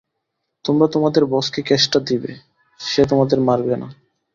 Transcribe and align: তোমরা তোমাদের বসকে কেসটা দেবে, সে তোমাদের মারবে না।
তোমরা 0.65 0.87
তোমাদের 0.87 1.23
বসকে 1.25 1.61
কেসটা 1.61 1.99
দেবে, 1.99 2.31
সে 2.79 3.01
তোমাদের 3.05 3.39
মারবে 3.41 3.75
না। 3.75 3.87